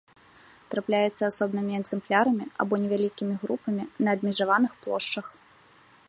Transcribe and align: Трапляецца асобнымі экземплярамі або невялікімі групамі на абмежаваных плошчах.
Трапляецца 0.71 1.19
асобнымі 1.31 1.71
экземплярамі 1.79 2.45
або 2.65 2.73
невялікімі 2.85 3.35
групамі 3.43 3.83
на 4.07 4.15
абмежаваных 4.17 4.71
плошчах. 4.87 5.25